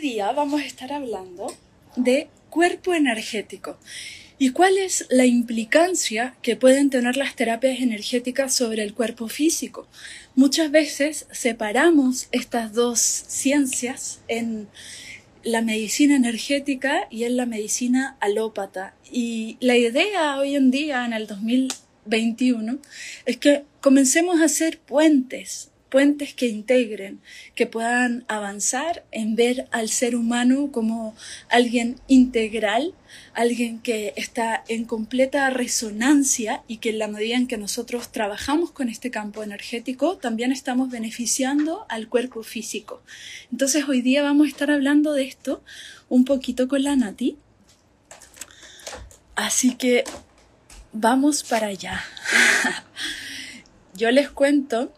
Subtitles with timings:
[0.00, 1.54] día vamos a estar hablando
[1.94, 3.78] de cuerpo energético
[4.38, 9.86] y cuál es la implicancia que pueden tener las terapias energéticas sobre el cuerpo físico.
[10.34, 14.68] Muchas veces separamos estas dos ciencias en
[15.42, 18.94] la medicina energética y en la medicina alópata.
[19.12, 22.78] Y la idea hoy en día, en el 2021,
[23.26, 27.20] es que comencemos a hacer puentes puentes que integren,
[27.54, 31.14] que puedan avanzar en ver al ser humano como
[31.48, 32.94] alguien integral,
[33.34, 38.70] alguien que está en completa resonancia y que en la medida en que nosotros trabajamos
[38.70, 43.02] con este campo energético, también estamos beneficiando al cuerpo físico.
[43.50, 45.62] Entonces hoy día vamos a estar hablando de esto
[46.08, 47.36] un poquito con la Nati.
[49.34, 50.04] Así que
[50.92, 52.04] vamos para allá.
[53.94, 54.92] Yo les cuento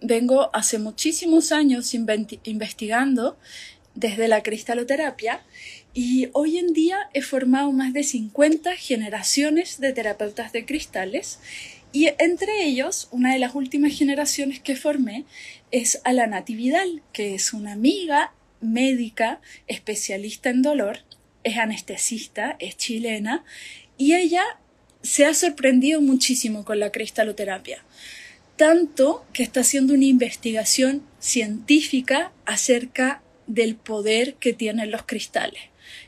[0.00, 3.36] vengo hace muchísimos años investigando
[3.94, 5.42] desde la cristaloterapia
[5.94, 11.38] y hoy en día he formado más de 50 generaciones de terapeutas de cristales
[11.92, 15.26] y entre ellos, una de las últimas generaciones que formé
[15.70, 21.00] es Alana Vidal, que es una amiga médica especialista en dolor,
[21.44, 23.44] es anestesista, es chilena
[23.98, 24.42] y ella
[25.02, 27.84] se ha sorprendido muchísimo con la cristaloterapia
[28.56, 35.62] tanto que está haciendo una investigación científica acerca del poder que tienen los cristales.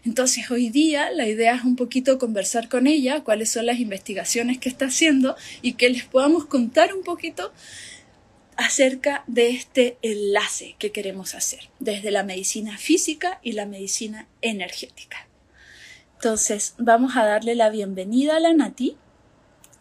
[0.04, 4.58] Entonces hoy día la idea es un poquito conversar con ella, cuáles son las investigaciones
[4.58, 7.52] que está haciendo y que les podamos contar un poquito
[8.56, 15.26] acerca de este enlace que queremos hacer desde la medicina física y la medicina energética.
[16.14, 18.96] Entonces vamos a darle la bienvenida a la Nati.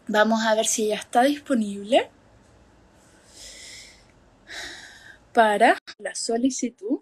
[0.08, 2.10] Vamos a ver si ella está disponible.
[5.34, 7.00] Para la solicitud.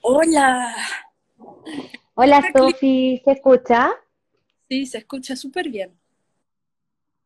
[0.00, 0.74] Hola.
[2.14, 3.90] Hola, Sofi, ¿se escucha?
[4.68, 5.92] Sí, se escucha súper bien.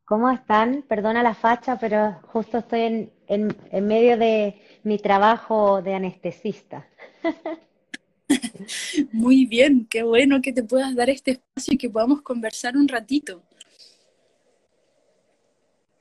[0.04, 0.82] ¿Cómo están?
[0.82, 6.88] Perdona la facha, pero justo estoy en, en medio de mi trabajo de anestesista.
[9.12, 12.88] Muy bien, qué bueno que te puedas dar este espacio y que podamos conversar un
[12.88, 13.44] ratito.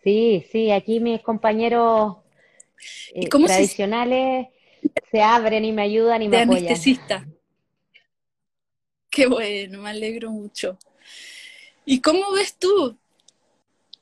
[0.04, 2.18] Sí, sí, aquí mis compañeros
[3.14, 4.48] eh, tradicionales
[5.12, 5.22] se...
[5.22, 6.66] abren y me ayudan y me apoyan.
[6.66, 7.28] anestesista.
[9.10, 10.78] Qué bueno, me alegro mucho.
[11.86, 12.98] ¿Y cómo ves tú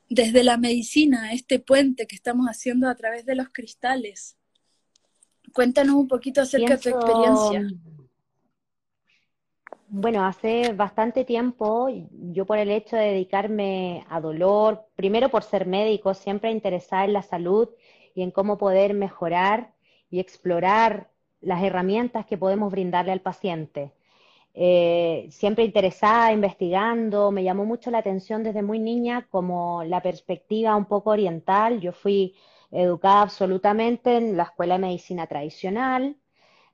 [0.09, 4.37] desde la medicina este puente que estamos haciendo a través de los cristales?
[5.53, 7.67] Cuéntanos un poquito acerca de tu experiencia.
[9.89, 15.65] Bueno, hace bastante tiempo, yo por el hecho de dedicarme a dolor, primero por ser
[15.65, 17.69] médico, siempre interesada en la salud
[18.13, 19.73] y en cómo poder mejorar
[20.09, 21.09] y explorar
[21.39, 23.93] las herramientas que podemos brindarle al paciente.
[24.55, 30.75] Eh, siempre interesada, investigando, me llamó mucho la atención desde muy niña como la perspectiva
[30.75, 31.81] un poco oriental.
[31.81, 32.35] Yo fui
[32.71, 36.17] educada absolutamente en la escuela de medicina tradicional,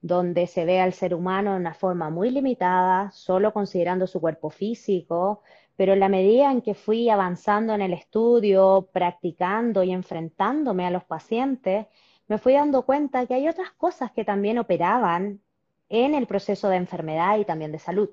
[0.04, 4.50] donde se ve al ser humano de una forma muy limitada, solo considerando su cuerpo
[4.50, 5.42] físico,
[5.78, 10.92] pero en la medida en que fui avanzando en el estudio, practicando y enfrentándome a
[10.92, 11.88] los pacientes,
[12.28, 15.42] me fui dando cuenta que hay otras cosas que también operaban
[15.88, 18.10] en el proceso de enfermedad y también de salud.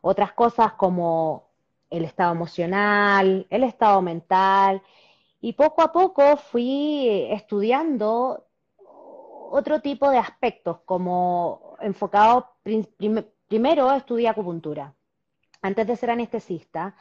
[0.00, 1.50] Otras cosas como
[1.90, 4.82] el estado emocional, el estado mental,
[5.42, 8.46] y poco a poco fui estudiando
[9.50, 12.56] otro tipo de aspectos, como enfocado
[13.48, 14.94] primero estudié acupuntura,
[15.60, 16.94] antes de ser anestesista,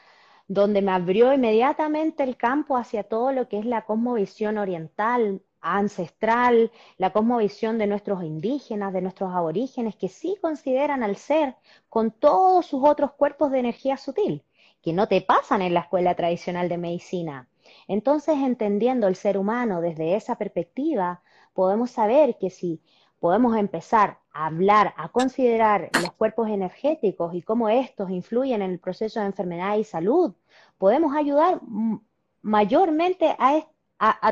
[0.47, 6.71] donde me abrió inmediatamente el campo hacia todo lo que es la cosmovisión oriental, ancestral,
[6.97, 11.55] la cosmovisión de nuestros indígenas, de nuestros aborígenes, que sí consideran al ser
[11.87, 14.43] con todos sus otros cuerpos de energía sutil,
[14.81, 17.47] que no te pasan en la escuela tradicional de medicina.
[17.87, 21.21] Entonces, entendiendo el ser humano desde esa perspectiva,
[21.53, 22.81] podemos saber que si
[23.19, 28.79] podemos empezar a hablar, a considerar los cuerpos energéticos y cómo estos influyen en el
[28.79, 30.33] proceso de enfermedad y salud,
[30.77, 31.59] podemos ayudar
[32.41, 33.65] mayormente a,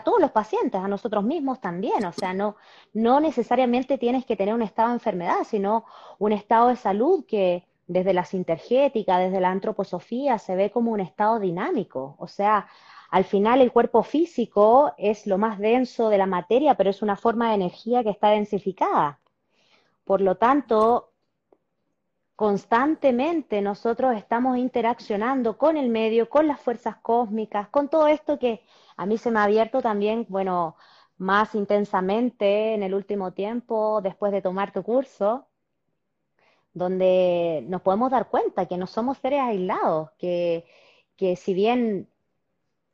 [0.04, 2.06] todos los pacientes, a nosotros mismos también.
[2.06, 2.56] O sea, no,
[2.94, 5.86] no necesariamente tienes que tener un estado de enfermedad, sino
[6.20, 11.02] un estado de salud que desde la sintergética, desde la antroposofía, se ve como un
[11.02, 12.16] estado dinámico.
[12.20, 12.68] O sea,
[13.10, 17.16] al final el cuerpo físico es lo más denso de la materia, pero es una
[17.16, 19.20] forma de energía que está densificada.
[20.04, 21.14] Por lo tanto,
[22.36, 28.62] constantemente nosotros estamos interaccionando con el medio, con las fuerzas cósmicas, con todo esto que
[28.98, 30.76] a mí se me ha abierto también, bueno,
[31.18, 35.48] más intensamente en el último tiempo después de tomar tu curso,
[36.74, 40.66] donde nos podemos dar cuenta que no somos seres aislados, que,
[41.16, 42.10] que si bien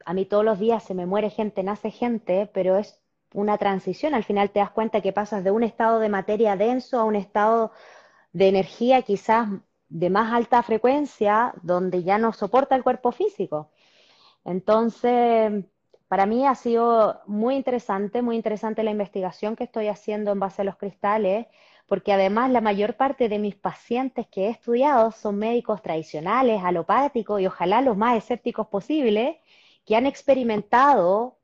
[0.06, 3.00] a mí todos los días se me muere gente, nace gente, pero es
[3.34, 7.00] una transición, al final te das cuenta que pasas de un estado de materia denso
[7.00, 7.72] a un estado
[8.32, 9.50] de energía quizás
[9.90, 13.70] de más alta frecuencia, donde ya no soporta el cuerpo físico.
[14.46, 15.66] Entonces,
[16.08, 20.62] para mí ha sido muy interesante, muy interesante la investigación que estoy haciendo en base
[20.62, 21.48] a los cristales,
[21.88, 27.42] porque además la mayor parte de mis pacientes que he estudiado son médicos tradicionales, alopáticos
[27.42, 29.38] y ojalá los más escépticos posibles,
[29.86, 31.40] que han experimentado,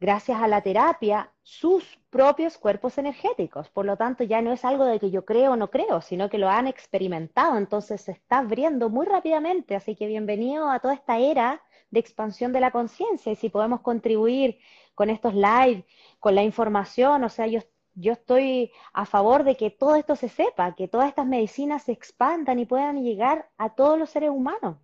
[0.00, 3.68] gracias a la terapia, sus propios cuerpos energéticos.
[3.70, 6.28] Por lo tanto, ya no es algo de que yo creo o no creo, sino
[6.28, 7.56] que lo han experimentado.
[7.56, 9.76] Entonces se está abriendo muy rápidamente.
[9.76, 13.32] Así que bienvenido a toda esta era de expansión de la conciencia.
[13.32, 14.58] Y si podemos contribuir
[14.94, 15.84] con estos live,
[16.20, 17.60] con la información, o sea, yo,
[17.94, 21.92] yo estoy a favor de que todo esto se sepa, que todas estas medicinas se
[21.92, 24.76] expandan y puedan llegar a todos los seres humanos.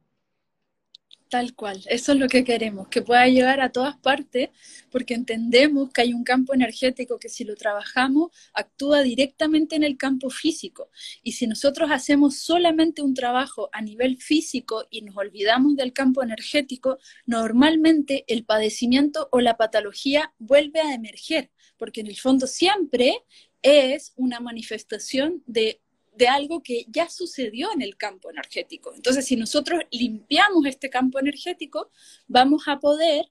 [1.29, 4.49] Tal cual, eso es lo que queremos, que pueda llegar a todas partes,
[4.91, 9.99] porque entendemos que hay un campo energético que si lo trabajamos actúa directamente en el
[9.99, 10.89] campo físico.
[11.23, 16.23] Y si nosotros hacemos solamente un trabajo a nivel físico y nos olvidamos del campo
[16.23, 16.97] energético,
[17.27, 23.23] normalmente el padecimiento o la patología vuelve a emerger, porque en el fondo siempre
[23.61, 25.83] es una manifestación de
[26.19, 28.93] de algo que ya sucedió en el campo energético.
[28.93, 31.91] Entonces, si nosotros limpiamos este campo energético,
[32.26, 33.31] vamos a poder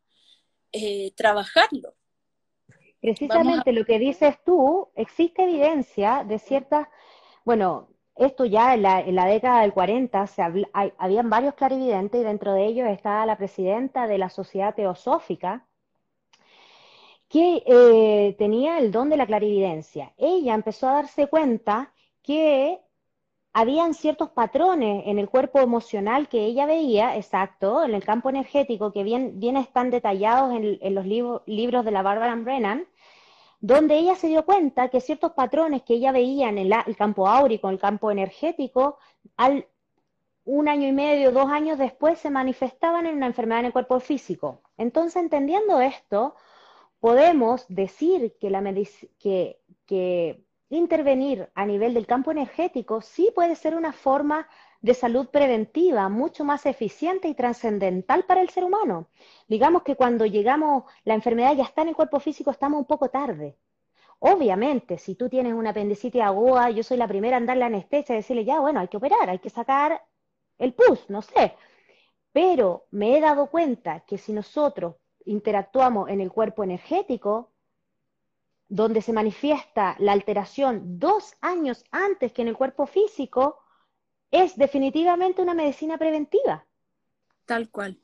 [0.72, 1.96] eh, trabajarlo.
[3.02, 6.88] Precisamente lo que dices tú, existe evidencia de ciertas,
[7.44, 10.42] bueno, esto ya en la, década del 40 se
[10.98, 15.68] habían varios clarividentes y dentro de ellos estaba la presidenta de la Sociedad Teosófica,
[17.28, 20.14] que eh, tenía el don de la clarividencia.
[20.18, 21.94] Ella empezó a darse cuenta
[22.28, 22.82] que
[23.54, 28.92] habían ciertos patrones en el cuerpo emocional que ella veía, exacto, en el campo energético,
[28.92, 32.86] que bien, están detallados en, los libros de la Barbara Brennan,
[33.62, 37.70] donde ella se dio cuenta que ciertos patrones que ella veía en el, campo áurico,
[37.70, 39.00] en el campo energético,
[39.38, 39.66] al
[40.44, 44.00] un año y medio, dos años después se manifestaban en una enfermedad en el cuerpo
[44.00, 44.62] físico.
[44.78, 46.36] Entonces, entendiendo esto,
[47.00, 48.62] podemos decir que, la
[49.86, 54.48] que intervenir a nivel del campo energético sí puede ser una forma
[54.82, 59.08] de salud preventiva mucho más eficiente y trascendental para el ser humano.
[59.48, 63.10] Digamos que cuando llegamos, la enfermedad ya está en el cuerpo físico, estamos un poco
[63.10, 63.58] tarde.
[64.20, 68.18] Obviamente, si tú tienes una apendicitis aguda, yo soy la primera en darle anestesia y
[68.18, 70.02] decirle, ya, bueno, hay que operar, hay que sacar
[70.58, 71.54] el pus, no sé.
[72.32, 77.52] Pero me he dado cuenta que si nosotros interactuamos en el cuerpo energético,
[78.70, 83.60] donde se manifiesta la alteración dos años antes que en el cuerpo físico,
[84.32, 86.66] es definitivamente una medicina preventiva.
[87.46, 88.00] Tal cual.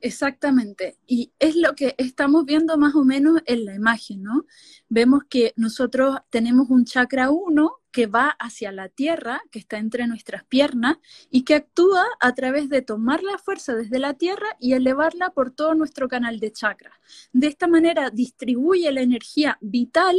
[0.00, 0.98] Exactamente.
[1.06, 4.44] Y es lo que estamos viendo más o menos en la imagen, ¿no?
[4.88, 10.06] Vemos que nosotros tenemos un chakra 1 que va hacia la tierra, que está entre
[10.06, 10.98] nuestras piernas,
[11.30, 15.50] y que actúa a través de tomar la fuerza desde la tierra y elevarla por
[15.50, 16.94] todo nuestro canal de chakras.
[17.32, 20.16] De esta manera distribuye la energía vital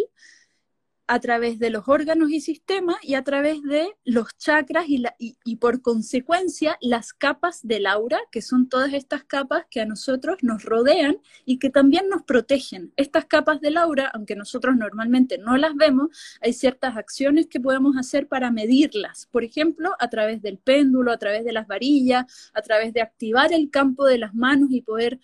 [1.09, 5.55] a través de los órganos y sistemas y a través de los chakras y, y,
[5.55, 10.63] por consecuencia las capas del aura, que son todas estas capas que a nosotros nos
[10.63, 12.93] rodean y que también nos protegen.
[12.95, 16.09] Estas capas del aura, aunque nosotros normalmente no las vemos,
[16.41, 19.25] hay ciertas acciones que podemos hacer para medirlas.
[19.31, 23.51] Por ejemplo, a través del péndulo, a través de las varillas, a través de activar
[23.51, 25.19] el campo de las manos y poder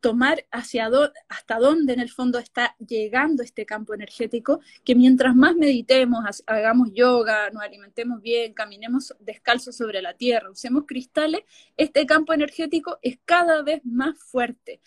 [0.00, 0.88] tomar hacia
[1.28, 6.90] hasta dónde en el fondo está llegando este campo energético, que mientras más meditemos, hagamos
[6.94, 11.42] yoga, nos alimentemos bien, caminemos descalzos sobre la tierra, usemos cristales,
[11.76, 14.80] este campo energético es cada vez más fuerte.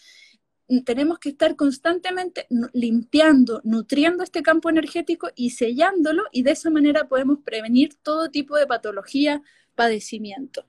[0.86, 7.10] Tenemos que estar constantemente limpiando, nutriendo este campo energético y sellándolo y de esa manera
[7.10, 9.42] podemos prevenir todo tipo de patología,
[9.76, 10.66] padecimiento.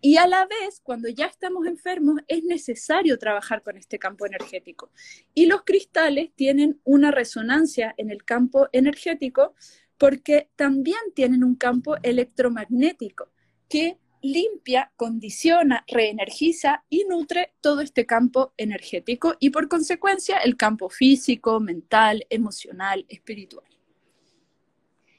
[0.00, 4.90] Y a la vez, cuando ya estamos enfermos, es necesario trabajar con este campo energético.
[5.34, 9.54] Y los cristales tienen una resonancia en el campo energético
[9.98, 13.28] porque también tienen un campo electromagnético
[13.68, 20.88] que limpia, condiciona, reenergiza y nutre todo este campo energético y por consecuencia el campo
[20.88, 23.66] físico, mental, emocional, espiritual.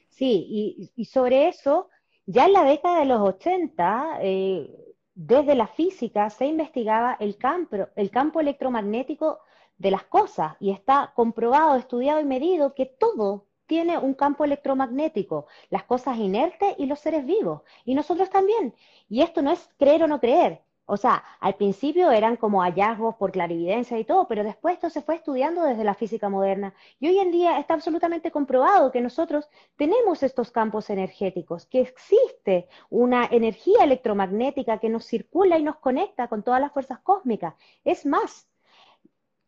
[0.08, 1.88] Sí, y, sobre eso
[2.30, 7.76] ya en la década de los 80, eh, desde la física se investigaba el campo,
[7.96, 9.40] el campo electromagnético
[9.78, 15.46] de las cosas y está comprobado, estudiado y medido que todo tiene un campo electromagnético,
[15.70, 18.74] las cosas inertes y los seres vivos, y nosotros también.
[19.08, 20.62] Y esto no es creer o no creer.
[20.86, 25.02] O sea, al principio eran como hallazgos por clarividencia y todo, pero después esto se
[25.02, 26.74] fue estudiando desde la física moderna.
[26.98, 32.68] Y hoy en día está absolutamente comprobado que nosotros tenemos estos campos energéticos, que existe
[32.90, 37.54] una energía electromagnética que nos circula y nos conecta con todas las fuerzas cósmicas.
[37.84, 38.48] Es más,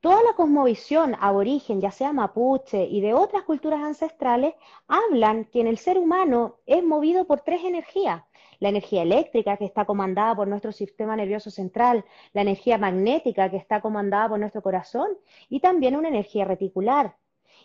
[0.01, 4.55] Toda la cosmovisión aborigen, ya sea mapuche y de otras culturas ancestrales,
[4.87, 8.23] hablan que en el ser humano es movido por tres energías.
[8.63, 13.57] La energía eléctrica, que está comandada por nuestro sistema nervioso central, la energía magnética, que
[13.57, 15.09] está comandada por nuestro corazón,
[15.49, 17.17] y también una energía reticular.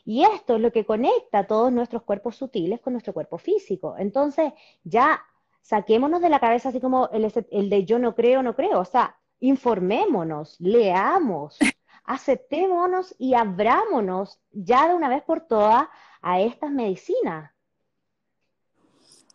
[0.05, 3.95] Y esto es lo que conecta todos nuestros cuerpos sutiles con nuestro cuerpo físico.
[3.97, 5.21] Entonces, ya
[5.61, 8.79] saquémonos de la cabeza así como el, el de yo no creo, no creo.
[8.79, 11.59] O sea, informémonos, leamos,
[12.05, 15.87] aceptémonos y abrámonos ya de una vez por todas
[16.21, 17.51] a estas medicinas.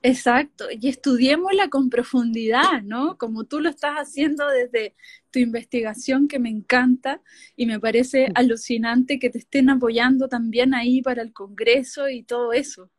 [0.05, 3.17] Exacto, y estudiémosla con profundidad, ¿no?
[3.19, 4.97] Como tú lo estás haciendo desde
[5.31, 7.23] tu investigación, que me encanta
[7.55, 12.53] y me parece alucinante que te estén apoyando también ahí para el Congreso y todo
[12.53, 12.91] eso.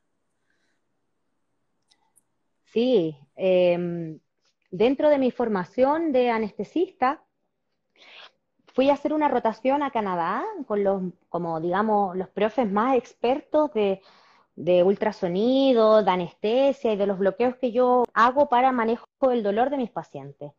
[2.71, 4.19] Sí, em,
[4.71, 7.21] dentro de mi formación de anestesista,
[8.73, 13.73] fui a hacer una rotación a Canadá con los, como digamos, los profes más expertos
[13.73, 14.01] de,
[14.55, 19.77] ultrasonido, de anestesia y de los bloqueos que yo hago para manejo del dolor de
[19.77, 20.51] mis pacientes.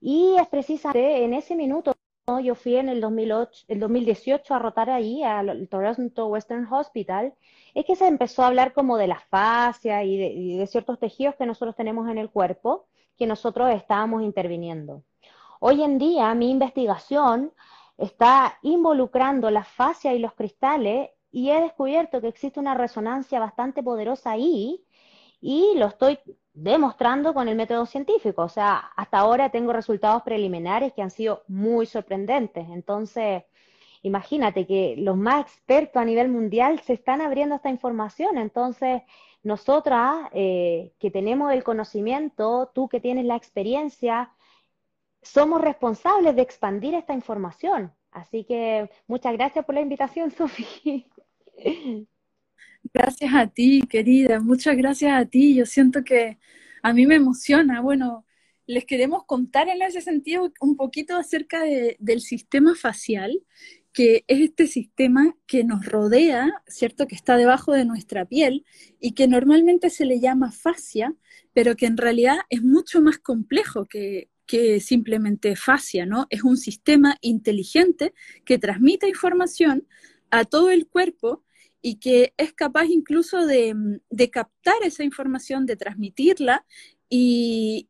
[0.00, 1.94] Y es precisamente en ese minuto,
[2.42, 7.34] yo fui en el, 2008, el 2018 a rotar ahí al Toronto Western Hospital,
[7.74, 10.98] es que se empezó a hablar como de la fascia y de, y de ciertos
[10.98, 12.86] tejidos que nosotros tenemos en el cuerpo
[13.18, 15.02] que nosotros estábamos interviniendo.
[15.60, 17.52] Hoy en día mi investigación
[17.98, 23.82] está involucrando la fascia y los cristales y he descubierto que existe una resonancia bastante
[23.82, 24.84] poderosa ahí
[25.40, 26.18] y lo estoy
[26.52, 28.42] demostrando con el método científico.
[28.42, 32.68] O sea, hasta ahora tengo resultados preliminares que han sido muy sorprendentes.
[32.70, 33.44] Entonces,
[34.02, 38.38] imagínate que los más expertos a nivel mundial se están abriendo esta información.
[38.38, 39.02] Entonces,
[39.42, 44.32] nosotras eh, que tenemos el conocimiento, tú que tienes la experiencia,
[45.22, 47.94] somos responsables de expandir esta información.
[48.10, 51.04] Así que muchas gracias por la invitación, Sofía.
[52.92, 55.54] Gracias a ti, querida, muchas gracias a ti.
[55.54, 56.38] Yo siento que
[56.82, 57.80] a mí me emociona.
[57.80, 58.26] Bueno,
[58.66, 63.42] les queremos contar en ese sentido un poquito acerca del sistema facial,
[63.92, 67.06] que es este sistema que nos rodea, ¿cierto?
[67.06, 68.64] Que está debajo de nuestra piel
[69.00, 71.14] y que normalmente se le llama fascia,
[71.52, 76.26] pero que en realidad es mucho más complejo que, que simplemente fascia, ¿no?
[76.30, 78.14] Es un sistema inteligente
[78.44, 79.86] que transmite información
[80.30, 81.44] a todo el cuerpo
[81.82, 83.74] y que es capaz incluso de,
[84.30, 86.64] captar esa información, de transmitirla
[87.08, 87.88] y,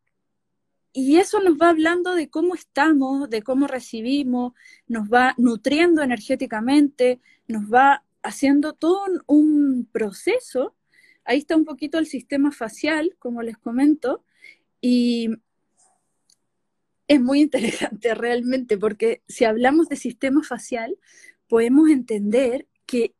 [0.92, 4.52] y eso nos va hablando de cómo estamos, de cómo recibimos,
[4.86, 10.74] nos va nutriendo energéticamente, nos va haciendo todo un proceso.
[11.24, 14.24] Ahí está un poquito el sistema facial, como les comento,
[14.80, 15.30] y
[17.06, 20.96] es muy interesante realmente, porque si hablamos de sistema facial,
[21.48, 23.14] podemos entender que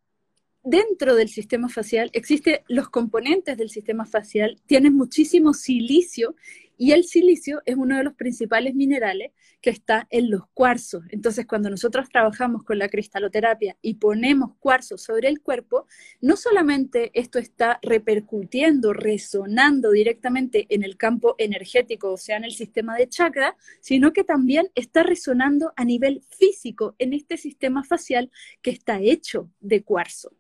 [0.63, 6.35] dentro del sistema facial existen los componentes del sistema facial, tienen muchísimo silicio
[6.77, 11.05] y el silicio es uno de los principales minerales que está en los cuarzos.
[11.11, 15.87] Entonces, cuando nosotros trabajamos con la cristaloterapia y ponemos cuarzo sobre el cuerpo,
[16.23, 22.53] no solamente esto está repercutiendo, resonando directamente en el campo energético, o sea, en el
[22.53, 28.31] sistema de chakra, sino que también está resonando a nivel físico en este sistema facial
[28.63, 30.33] que está hecho de cuarzo.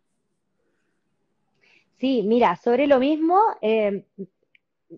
[2.00, 4.04] Sí, mira, sobre lo mismo, eh,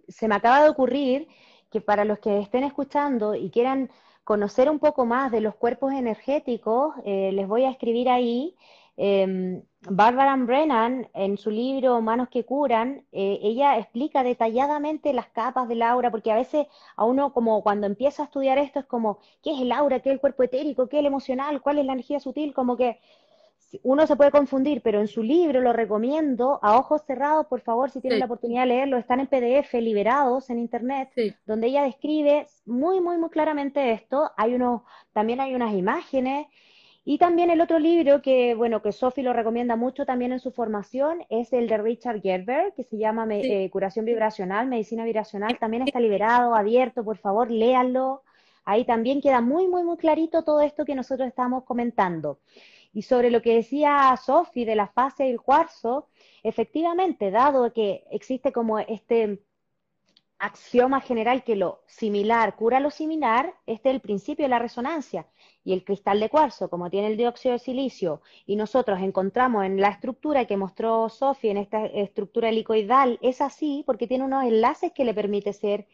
[0.09, 1.29] se me acaba de ocurrir
[1.71, 3.91] que para los que estén escuchando y quieran
[4.25, 8.57] conocer un poco más de los cuerpos energéticos, eh, les voy a escribir ahí.
[8.97, 15.67] Eh, Barbara Brennan, en su libro Manos que curan, eh, ella explica detalladamente las capas
[15.69, 16.67] del aura, porque a veces
[16.97, 20.01] a uno como cuando empieza a estudiar esto es como, ¿qué es el aura?
[20.01, 20.89] ¿Qué es el cuerpo etérico?
[20.89, 21.63] ¿Qué es el emocional?
[21.63, 22.55] ¿Cuál es la energía sutil?
[22.55, 23.01] Como que
[23.83, 27.91] uno se puede confundir, pero en su libro lo recomiendo a ojos cerrados, por favor,
[27.91, 31.11] si tienen la oportunidad de leerlo, están en PDF liberados en internet,
[31.47, 34.31] donde ella describe muy, muy, muy claramente esto.
[34.37, 36.47] Hay uno, también hay unas imágenes.
[37.05, 40.53] Y también el otro libro que, bueno, que Sophie lo recomienda mucho también en su
[40.53, 45.59] formación es el de Richard Gerber, que se llama eh, Curación Vibracional, Medicina Vibracional.
[45.59, 48.23] También está liberado, abierto, por favor, léanlo
[48.65, 52.39] ahí también queda muy, muy, muy clarito todo esto que nosotros estamos comentando.
[52.93, 56.09] Y sobre lo que decía Sofi de la fase del cuarzo,
[56.43, 59.41] efectivamente, dado que existe como este
[60.43, 65.29] axioma general que lo similar cura lo similar, este es el principio de la resonancia.
[65.65, 69.81] Y el cristal de cuarzo, como tiene el dióxido de silicio, y nosotros encontramos en
[69.81, 74.91] la estructura que mostró Sofi, en esta estructura helicoidal, es así porque tiene unos enlaces
[74.93, 75.87] que le permite ser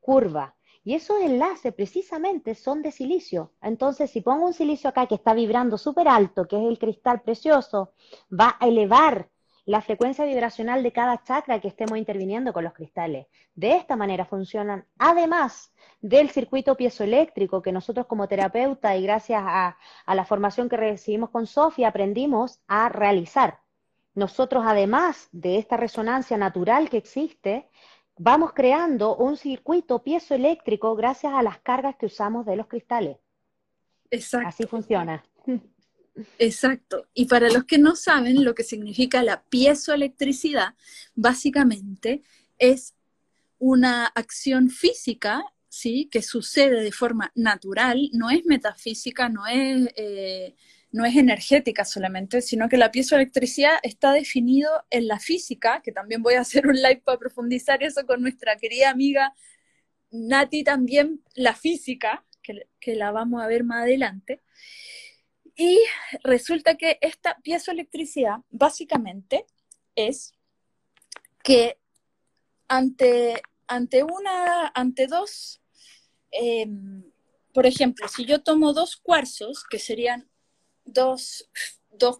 [0.00, 0.54] curva.
[0.86, 3.50] Y esos enlaces precisamente son de silicio.
[3.60, 7.22] Entonces, si pongo un silicio acá que está vibrando súper alto, que es el cristal
[7.22, 7.92] precioso,
[8.30, 9.28] va a elevar
[9.64, 13.26] la frecuencia vibracional de cada chakra que estemos interviniendo con los cristales.
[13.56, 19.76] De esta manera funcionan, además del circuito piezoeléctrico que nosotros como terapeuta y gracias a,
[20.06, 23.58] a la formación que recibimos con Sofía aprendimos a realizar.
[24.14, 27.68] Nosotros, además de esta resonancia natural que existe,
[28.18, 33.18] vamos creando un circuito piezoeléctrico gracias a las cargas que usamos de los cristales.
[34.10, 34.48] Exacto.
[34.48, 35.24] Así funciona.
[36.38, 37.06] Exacto.
[37.12, 40.74] Y para los que no saben lo que significa la piezoelectricidad,
[41.14, 42.22] básicamente
[42.58, 42.94] es
[43.58, 46.08] una acción física, ¿sí?
[46.10, 50.54] Que sucede de forma natural, no es metafísica, no es eh,
[50.96, 56.22] no es energética solamente, sino que la piezoelectricidad está definido en la física, que también
[56.22, 59.34] voy a hacer un live para profundizar eso con nuestra querida amiga
[60.10, 64.42] Nati también, la física, que, que la vamos a ver más adelante.
[65.54, 65.80] Y
[66.24, 69.44] resulta que esta piezoelectricidad básicamente
[69.94, 70.32] es
[71.42, 71.78] que
[72.68, 75.60] ante, ante una, ante dos,
[76.30, 77.04] em,
[77.52, 80.30] por ejemplo, si yo tomo dos cuarzos, que serían
[80.86, 81.50] dos,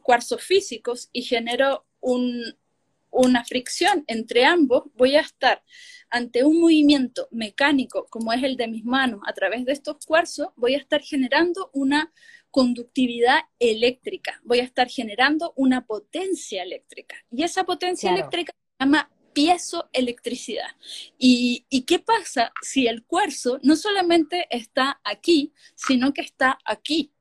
[0.03, 5.63] cuarzos físicos y genero una fricción entre ambos, voy a estar
[6.11, 10.49] ante un movimiento mecánico como es el de mis manos a través de estos cuarzos,
[10.57, 12.13] voy a estar generando una
[12.51, 17.17] conductividad eléctrica, voy a estar generando una potencia eléctrica.
[17.31, 20.71] Y esa potencia eléctrica se llama piezoelectricidad.
[21.19, 27.13] ¿Y, ¿Y qué pasa si el cuarzo no solamente está aquí, sino que está aquí?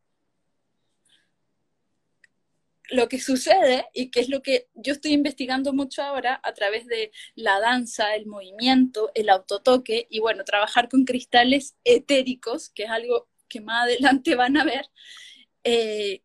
[2.92, 6.86] Lo que sucede y que es lo que yo estoy investigando mucho ahora a través
[6.86, 12.90] de la danza, el movimiento, el autotoque y bueno, trabajar con cristales etéricos, que es
[12.90, 14.86] algo que más adelante van a ver,
[15.64, 16.22] eh,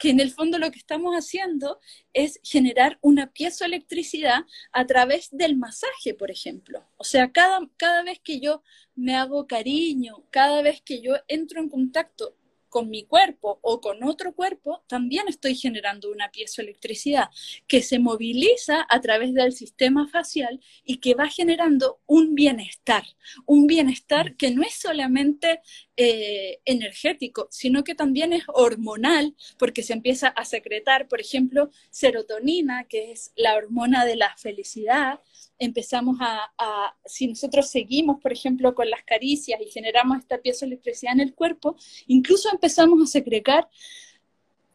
[0.00, 1.78] que en el fondo lo que estamos haciendo
[2.14, 6.88] es generar una piezoelectricidad a través del masaje, por ejemplo.
[6.96, 8.62] O sea, cada, cada vez que yo
[8.94, 12.34] me hago cariño, cada vez que yo entro en contacto
[12.70, 17.28] con mi cuerpo o con otro cuerpo, también estoy generando una piezoelectricidad
[17.66, 23.04] que se moviliza a través del sistema facial y que va generando un bienestar,
[23.44, 25.60] un bienestar que no es solamente
[26.02, 32.84] eh, energético, sino que también es hormonal, porque se empieza a secretar, por ejemplo, serotonina,
[32.84, 35.20] que es la hormona de la felicidad,
[35.58, 40.72] empezamos a, si nosotros seguimos, por ejemplo, con las caricias y generamos esta pieza de
[40.72, 43.68] electricidad en el cuerpo, incluso empezamos a secretar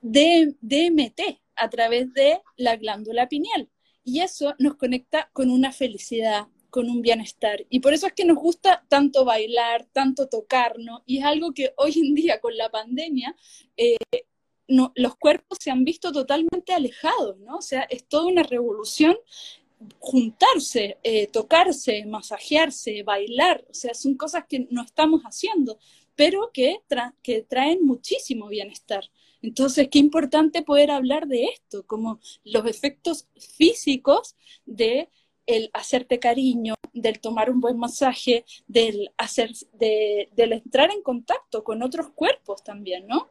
[0.03, 1.21] DMT
[1.55, 3.67] a través de la glándula pineal.
[4.03, 7.65] Y eso nos conecta con una felicidad, con un bienestar.
[7.69, 11.73] Y por eso es que nos gusta tanto bailar, tanto tocarnos, y es algo que
[11.77, 13.33] hoy en día con la pandemia...
[13.77, 13.95] Eh,
[14.67, 17.57] los cuerpos se han visto totalmente alejados, ¿no?
[17.57, 19.15] O sea, es toda una revolución
[19.99, 25.77] juntarse, eh, tocarse, masajearse, bailar, o sea, son cosas que no estamos haciendo,
[26.15, 26.77] pero que,
[27.21, 29.03] que traen muchísimo bienestar.
[29.43, 34.35] Entonces, qué importante poder hablar de esto, como los efectos físicos
[34.65, 35.09] de
[35.45, 41.63] el hacerte cariño, del tomar un buen masaje, del hacer, de, del entrar en contacto
[41.63, 43.29] con otros cuerpos también, ¿no?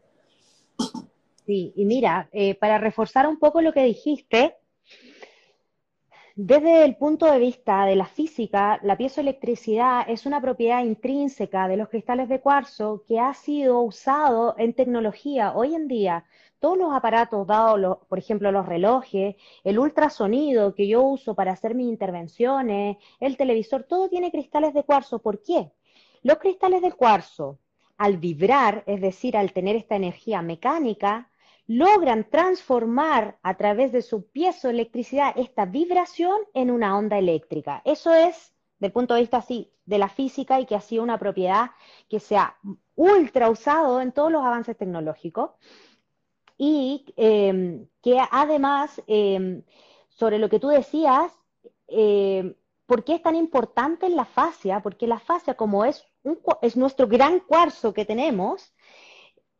[1.46, 4.56] Sí, y mira, eh, para reforzar un poco lo que dijiste,
[6.36, 11.76] desde el punto de vista de la física, la piezoelectricidad es una propiedad intrínseca de
[11.76, 15.52] los cristales de cuarzo que ha sido usado en tecnología.
[15.54, 16.24] Hoy en día,
[16.64, 21.74] todos los aparatos, dados, por ejemplo, los relojes, el ultrasonido que yo uso para hacer
[21.74, 25.18] mis intervenciones, el televisor, todo tiene cristales de cuarzo.
[25.18, 25.72] ¿Por qué?
[26.22, 27.58] Los cristales de cuarzo,
[27.98, 31.30] al vibrar, es decir, al tener esta energía mecánica,
[31.66, 37.82] logran transformar a través de su piezoelectricidad esta vibración en una onda eléctrica.
[37.84, 41.18] Eso es, del punto de vista así, de la física y que ha sido una
[41.18, 41.72] propiedad
[42.08, 42.56] que se ha
[42.94, 45.50] ultra usado en todos los avances tecnológicos
[46.56, 49.62] y em, que además, em,
[50.08, 51.32] sobre lo que tú decías,
[51.88, 52.54] em,
[52.86, 54.80] ¿por qué es tan importante la fascia?
[54.80, 56.04] Porque la fascia, como es,
[56.62, 58.74] es nuestro gran cuarzo que tenemos,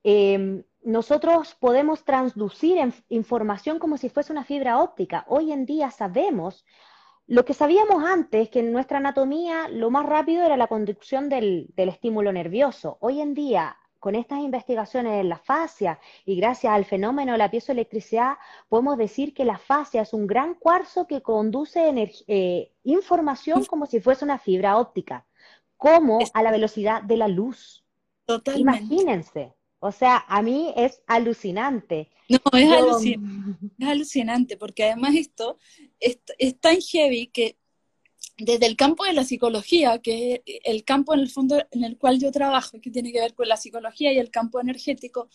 [0.02, 2.78] em, nosotros podemos transducir
[3.08, 5.24] información como si fuese una fibra óptica.
[5.28, 6.64] Hoy en día sabemos
[7.26, 11.72] lo que sabíamos antes, que en nuestra anatomía lo más rápido era la conducción del,
[11.76, 12.98] estímulo nervioso.
[13.00, 17.50] Hoy en día, con estas investigaciones en la fascia y gracias al fenómeno de la
[17.50, 18.34] piezoelectricidad,
[18.68, 24.00] podemos decir que la fascia es un gran cuarzo que conduce eh, información como si
[24.00, 25.24] fuese una fibra óptica,
[25.78, 27.82] como a la velocidad de la luz.
[28.26, 28.60] Totalmente.
[28.60, 29.54] Imagínense.
[29.78, 32.10] O sea, a mí es alucinante.
[32.28, 35.56] No, es, alucinante, es alucinante, porque además esto
[35.98, 36.20] es,
[36.60, 37.56] tan heavy que
[38.36, 41.96] desde el campo de la psicología, que es el campo en el fondo en el
[41.96, 45.28] cual yo trabajo, que tiene que ver con la psicología y el campo energético,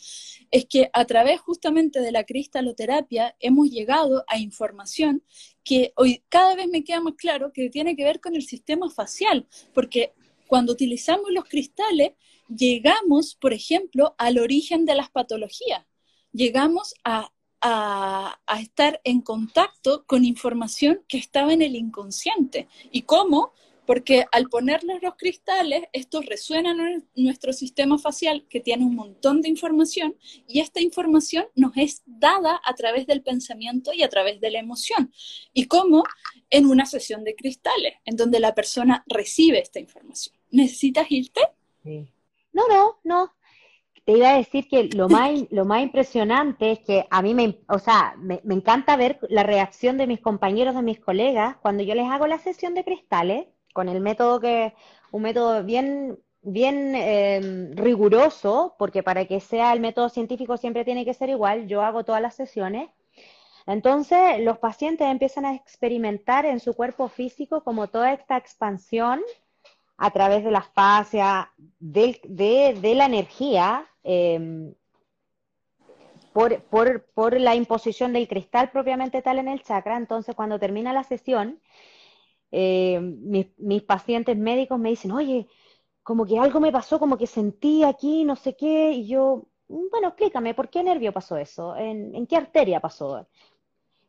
[0.52, 5.23] es que a través justamente de la cristaloterapia hemos llegado a información
[5.63, 8.89] que hoy cada vez me queda más claro que tiene que ver con el sistema
[8.89, 10.13] facial, porque
[10.47, 12.13] cuando utilizamos los cristales
[12.54, 15.86] llegamos, por ejemplo, al origen de las patologías.
[16.32, 16.93] Llegamos
[17.62, 22.67] a, estar en contacto con información que estaba en el inconsciente.
[22.91, 23.54] ¿Y cómo?
[23.86, 29.41] Porque al ponerles los cristales, estos resuenan en nuestro sistema facial que tiene un montón
[29.41, 30.15] de información
[30.48, 34.60] y esta información nos es dada a través del pensamiento y a través de la
[34.60, 35.12] emoción.
[35.54, 36.04] ¿Y cómo?
[36.52, 40.36] En una sesión de cristales, en donde la persona recibe esta información.
[40.52, 41.41] ¿Necesitas irte?
[41.84, 42.08] Sí.
[42.52, 43.34] No, no, no.
[44.10, 47.60] Te iba a decir que lo más, lo más impresionante es que a mí me,
[47.67, 51.93] o sea, me, encanta ver la reacción de mis compañeros, de mis colegas, cuando yo
[51.93, 54.74] les hago la sesión de cristales, con el método que,
[55.12, 61.06] un método bien, bien em, riguroso, porque para que sea el método científico siempre tiene
[61.06, 62.89] que ser igual, yo hago todas las sesiones.
[63.67, 69.22] Entonces, los pacientes empiezan a experimentar en su cuerpo físico como toda esta expansión
[70.00, 74.74] a través de la fascia, de, la energía, em,
[76.34, 79.98] por, la imposición del cristal propiamente tal en el chakra.
[79.98, 81.60] Entonces, cuando termina la sesión,
[82.52, 83.20] em,
[83.58, 85.48] mis, pacientes médicos me dicen, oye,
[86.04, 89.90] como que algo me pasó, como que sentí aquí, no sé qué, y yo, mm,
[89.92, 91.76] bueno, explícame, ¿por qué nervio pasó eso?
[91.76, 93.28] ¿En, en qué arteria pasó?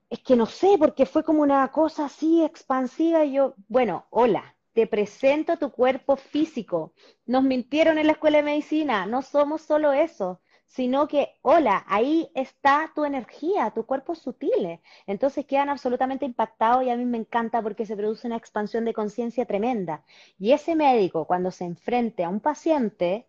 [0.09, 4.55] Es que no sé, porque fue como una cosa así expansiva y yo, bueno, hola,
[4.73, 6.93] te presento tu cuerpo físico.
[7.27, 12.31] Nos mintieron en la escuela de medicina, no somos solo eso, sino que, hola, ahí
[12.35, 14.79] está tu energía, tu cuerpo sutil.
[15.07, 18.95] Entonces quedan absolutamente impactados y a mí me encanta porque se produce una expansión de
[18.95, 20.05] conciencia tremenda.
[20.39, 23.27] Y ese médico, cuando se enfrente a un paciente,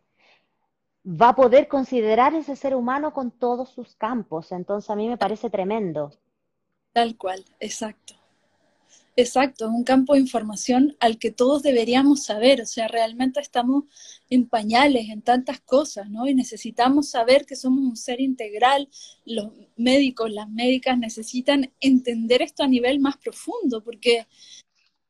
[1.04, 4.52] va a poder considerar ese ser humano con todos sus campos.
[4.52, 6.12] Entonces a mí me parece tremendo.
[6.94, 8.21] Tal cual, exacto.
[9.18, 13.84] Exacto, es un campo de información al que todos deberíamos saber, o sea, realmente estamos
[14.30, 16.28] en pañales en tantas cosas, ¿no?
[16.28, 18.90] Y necesitamos saber que somos un ser integral,
[19.26, 24.28] los médicos, las médicas necesitan entender esto a nivel más profundo, porque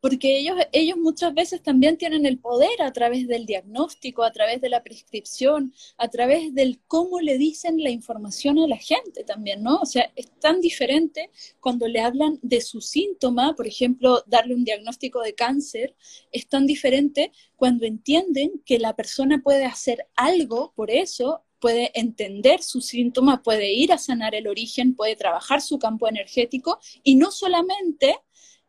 [0.02, 4.60] porque ellos, ellos muchas veces también tienen el poder a través del diagnóstico, a través
[4.60, 9.62] de la prescripción, a través del cómo le dicen la información a la gente también,
[9.62, 9.78] ¿no?
[9.78, 14.66] O sea, es tan diferente cuando le hablan de su síntoma, por ejemplo, darle un
[14.66, 15.96] diagnóstico de cáncer,
[16.32, 22.64] es tan diferente cuando entienden que la persona puede hacer algo por eso puede entender
[22.64, 27.32] su síntoma, puede ir a sanar el origen, puede trabajar su campo energético y no
[27.32, 28.18] solamente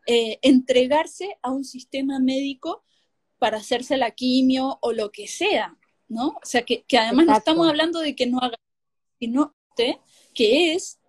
[0.05, 2.83] eh, entregarse a un sistema médico
[3.37, 6.29] para hacerse la quimio o lo que sea, ¿no?
[6.29, 8.57] O sea, que, además no estamos hablando de que no haga,
[9.19, 9.55] sino
[10.33, 10.99] que es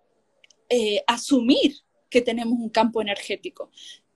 [0.69, 1.75] eh, asumir
[2.09, 3.69] que tenemos un campo energético,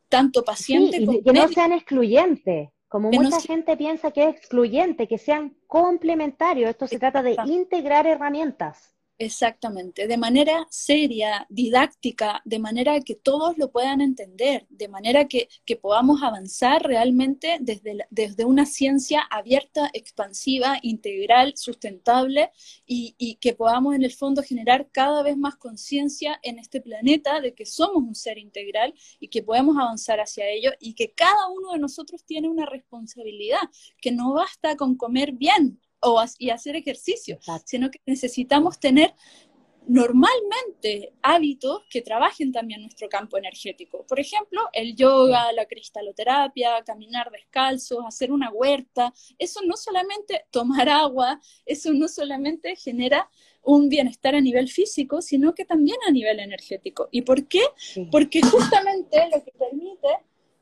[0.07, 2.69] tanto paciente como que no sean excluyentes.
[2.87, 6.71] Como mucha gente piensa que es excluyente, que sean complementarios.
[6.71, 8.95] Esto se trata de integrar herramientas.
[9.21, 15.49] Exactamente, de manera seria, didáctica, de manera que todos lo puedan entender, de manera que,
[15.81, 22.51] podamos avanzar realmente desde, desde, una ciencia abierta, expansiva, integral, sustentable
[22.85, 27.41] y, y, que podamos en el fondo generar cada vez más conciencia en este planeta
[27.41, 31.49] de que somos un ser integral y que podemos avanzar hacia ello y que cada
[31.49, 36.75] uno de nosotros tiene una responsabilidad, que no basta con comer bien, o, y hacer
[36.75, 39.13] ejercicio, sino que necesitamos tener
[39.89, 44.05] normalmente hábitos que trabajen también nuestro campo energético.
[44.05, 49.11] Por ejemplo, el yoga, la cristaloterapia, caminar descalzos, hacer una huerta.
[49.39, 53.29] Eso no solamente tomar agua, eso no solamente genera
[53.63, 57.09] un bienestar a nivel físico, sino que también a nivel energético.
[57.11, 57.63] ¿Y por qué?
[58.11, 60.07] Porque justamente lo que permite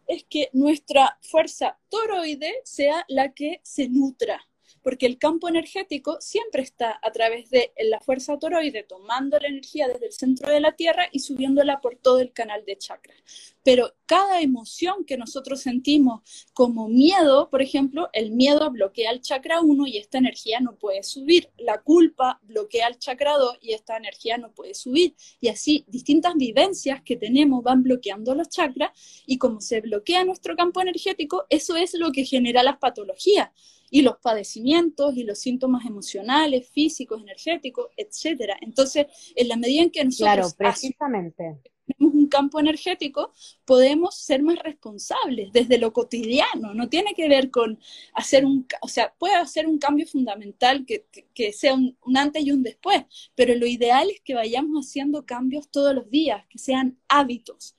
[0.07, 4.41] es que nuestra fuerza toroide sea la que se nutra
[4.83, 9.87] porque el campo energético siempre está a través de la fuerza toroide tomando la energía
[9.87, 13.17] desde el centro de la Tierra y subiéndola por todo el canal de chakras.
[13.63, 16.21] Pero cada emoción que nosotros sentimos
[16.53, 21.03] como miedo, por ejemplo, el miedo bloquea el chakra 1 y esta energía no puede
[21.03, 21.49] subir.
[21.57, 25.15] La culpa bloquea el chakra 2 y esta energía no puede subir.
[25.41, 28.91] Y así distintas vivencias que tenemos van bloqueando los chakras
[29.25, 33.49] y como se bloquea nuestro campo energético, eso es lo que genera las patologías
[33.89, 38.57] y los padecimientos y los síntomas emocionales, físicos, energéticos, etcétera.
[38.61, 41.61] Entonces, en la medida en que nosotros precisamente.
[41.85, 43.31] tenemos un campo energético,
[43.65, 46.73] podemos ser más responsables desde lo cotidiano.
[46.73, 47.79] No tiene que ver con
[48.13, 52.51] hacer un, o sea, puede hacer un cambio fundamental que, que, sea un, antes y
[52.51, 53.03] un después,
[53.35, 57.75] pero lo ideal es que vayamos haciendo cambios todos los días, que sean hábitos,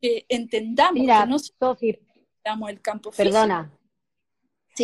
[0.00, 2.00] que entendamos que no Sophie,
[2.68, 3.32] el campo físico.
[3.32, 3.72] Perdona,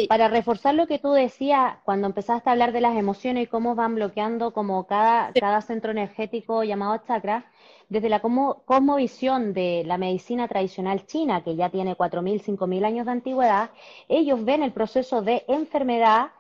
[0.09, 3.75] para reforzar lo que tú decías cuando empezaste a hablar de las emociones y cómo
[3.75, 7.47] van bloqueando como cada, cada centro energético llamado chakra,
[7.89, 13.13] desde la cosmovisión de la medicina tradicional china, que ya tiene 4.000, 5.000 años de
[13.13, 13.71] antigüedad,
[14.09, 16.31] ellos ven el proceso de enfermedad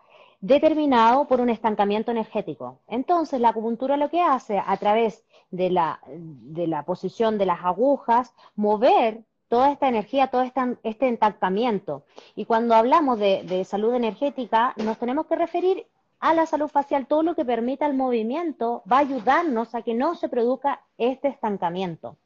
[0.40, 2.80] determinado por un estancamiento energético.
[2.88, 7.62] Entonces, la acupuntura lo que hace a través de la, de la posición de las
[7.62, 10.44] agujas, mover toda esta energía, todo
[10.82, 12.04] este entancamiento.
[12.34, 15.86] Y cuando hablamos de, salud energética, nos tenemos que referir
[16.20, 19.92] a la salud facial, todo lo que permita el movimiento va a ayudarnos a que
[19.92, 22.16] no se produzca este estancamiento.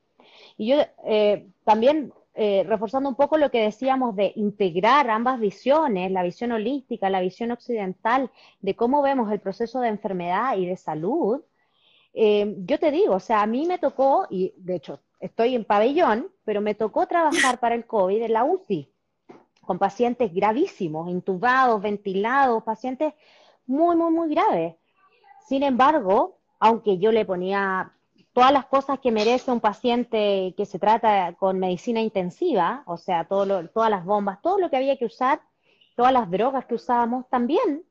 [0.56, 6.12] Y yo eh, también, eh, reforzando un poco lo que decíamos de integrar ambas visiones,
[6.12, 10.76] la visión holística, la visión occidental, de cómo vemos el proceso de enfermedad y de
[10.76, 11.42] salud,
[12.14, 15.64] eh, yo te digo, o sea, a mí me tocó, y de hecho estoy en
[15.64, 18.92] pabellón, pero me tocó trabajar para el COVID en la UCI,
[19.62, 23.14] con pacientes gravísimos, intubados, ventilados, pacientes
[23.66, 24.76] muy, muy, muy graves.
[25.46, 27.92] Sin embargo, aunque yo le ponía
[28.33, 33.24] todas las cosas que merece un paciente que se trata con medicina intensiva, o sea,
[33.24, 35.40] todo todas las bombas, todo lo que había que usar,
[35.96, 37.85] todas las drogas que usábamos, también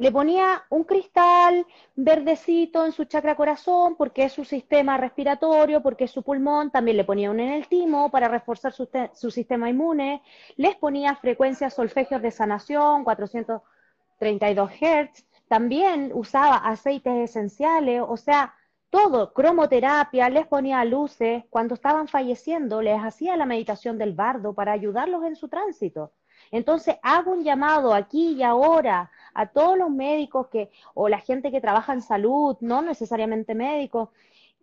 [0.00, 6.04] le ponía un cristal verdecito en su chakra corazón porque es su sistema respiratorio, porque
[6.04, 9.68] es su pulmón, también le ponía uno en el timo para reforzar su, su sistema
[9.68, 10.22] inmune,
[10.56, 18.54] les ponía frecuencias solfegios de sanación, 432 Hz, también usaba aceites esenciales, o sea,
[18.88, 24.72] todo, cromoterapia, les ponía luces, cuando estaban falleciendo les hacía la meditación del bardo para
[24.72, 26.12] ayudarlos en su tránsito.
[26.50, 31.50] Entonces hago un llamado aquí y ahora a todos los médicos que, o la gente
[31.50, 34.08] que trabaja en salud, no necesariamente médicos,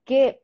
[0.03, 0.41] que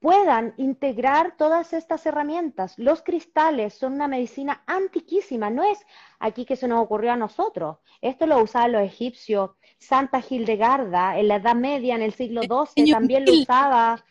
[0.00, 2.74] puedan integrar todas estas herramientas.
[2.78, 5.78] Los cristales son una medicina antiquísima, no es
[6.18, 7.78] aquí que se nos ocurrió a nosotros.
[8.00, 12.90] Esto lo usaban los egipcios, Santa Hildegarda en la Edad Media, en el siglo XII,
[12.90, 14.02] también lo usaba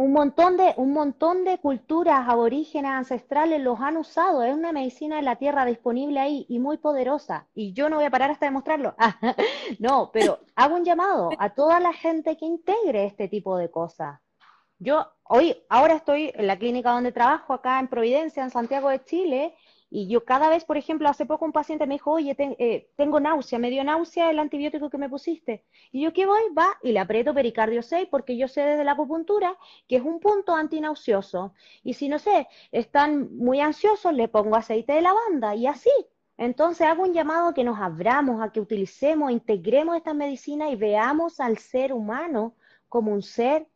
[0.00, 4.42] un montón de, un montón de culturas aborígenes ancestrales los han usado.
[4.42, 7.46] Es una medicina de la tierra disponible ahí y muy poderosa.
[7.54, 8.94] Y yo no voy a parar hasta demostrarlo.
[9.78, 14.18] no, pero hago un llamado a toda la gente que integre este tipo de cosas.
[14.78, 19.04] Yo hoy, ahora estoy en la clínica donde trabajo, acá en Providencia, en Santiago de
[19.04, 19.54] Chile,
[19.90, 23.18] y yo cada vez, por ejemplo, hace poco un paciente me dijo, oye, eh, tengo
[23.18, 25.64] náusea, me dio náusea el antibiótico que me pusiste.
[25.90, 26.42] Y yo, ¿qué voy?
[26.56, 29.56] Va y le aprieto pericardio 6 porque yo sé desde la acupuntura
[29.88, 31.54] que es un punto antinauseoso.
[31.82, 35.90] Y si no sé, están muy ansiosos, le pongo aceite de lavanda y así.
[36.36, 40.76] Entonces hago un llamado a que nos abramos, a que utilicemos, integremos esta medicina y
[40.76, 42.54] veamos al ser humano
[42.88, 43.66] como un ser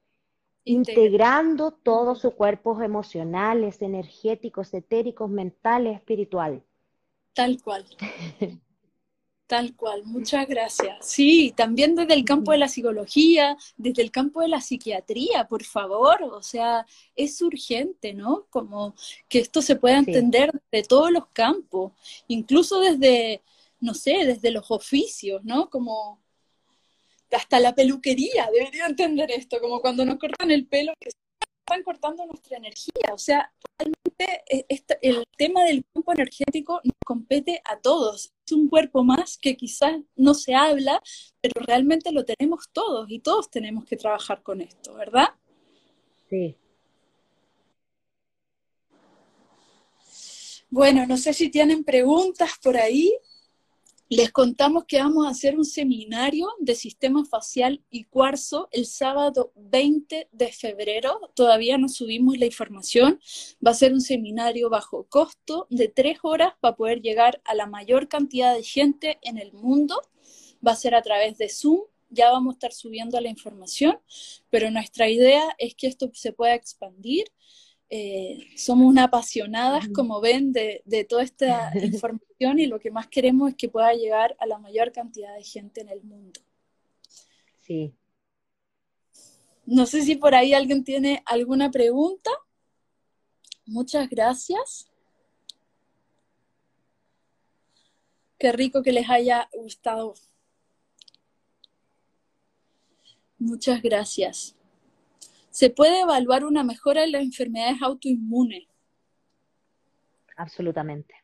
[0.64, 6.62] integrando todos sus cuerpos emocionales, energéticos, etéricos, mentales, espiritual.
[7.34, 7.84] Tal cual.
[9.46, 11.06] Tal cual, muchas gracias.
[11.06, 15.64] Sí, también desde el campo de la psicología, desde el campo de la psiquiatría, por
[15.64, 18.46] favor, o sea, es urgente, ¿no?
[18.48, 18.94] Como
[19.28, 21.92] que esto se pueda entender de todos los campos,
[22.26, 23.42] incluso desde,
[23.80, 25.68] no sé, desde los oficios, ¿no?
[25.68, 26.23] Como
[27.34, 32.26] hasta la peluquería debería entender esto, como cuando nos cortan el pelo, que están cortando
[32.26, 33.12] nuestra energía.
[33.12, 34.66] O sea, realmente eh,
[35.02, 38.32] el tema del campo energético nos compete a todos.
[38.46, 41.02] Es un cuerpo más que quizás no se habla,
[41.40, 45.28] pero realmente lo tenemos todos y todos tenemos que trabajar con esto, ¿verdad?
[46.28, 46.56] Sí.
[50.70, 53.16] Bueno, no sé si tienen preguntas por ahí.
[54.10, 59.52] Les contamos que vamos a hacer un seminario de sistema facial y cuarzo el sábado
[59.56, 61.30] 20 de febrero.
[61.34, 63.18] Todavía no subimos la información.
[63.66, 67.66] Va a ser un seminario bajo costo de tres horas para poder llegar a la
[67.66, 70.00] mayor cantidad de gente en el mundo.
[70.66, 71.80] Va a ser a través de Zoom.
[72.10, 73.98] Ya vamos a estar subiendo la información,
[74.50, 77.24] pero nuestra idea es que esto se pueda expandir
[77.90, 83.50] eh, somos una apasionadas, como ven, de, toda esta información y lo que más queremos
[83.50, 86.40] es que pueda llegar a la mayor cantidad de gente en el mundo.
[87.62, 87.94] Sí.
[89.66, 92.30] No sé si por ahí alguien tiene alguna pregunta.
[93.66, 94.90] Muchas gracias.
[98.38, 100.14] Qué rico que les haya gustado.
[103.38, 104.54] Muchas gracias.
[105.54, 108.64] ¿Se puede evaluar una mejora en las enfermedades autoinmunes?
[110.36, 111.14] Absolutamente.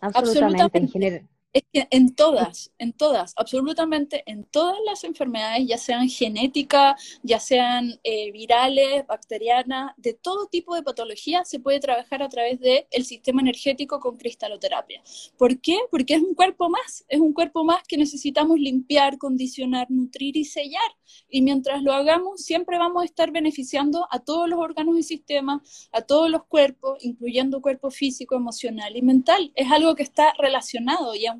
[0.00, 0.64] Absolutamente.
[0.64, 1.28] Absolutamente.
[1.52, 7.40] Es que en todas, en todas, absolutamente en todas las enfermedades, ya sean genéticas, ya
[7.40, 12.86] sean eh, virales, bacterianas, de todo tipo de patología, se puede trabajar a través del
[12.90, 15.02] el sistema energético con cristaloterapia.
[15.38, 15.78] ¿Por qué?
[15.90, 20.44] Porque es un cuerpo más, es un cuerpo más que necesitamos limpiar, condicionar, nutrir y
[20.44, 20.96] sellar.
[21.30, 25.88] Y mientras lo hagamos, siempre vamos a estar beneficiando a todos los órganos y sistemas,
[25.92, 29.52] a todos los cuerpos, incluyendo cuerpo físico, emocional y mental.
[29.54, 31.37] Es algo que está relacionado y aunque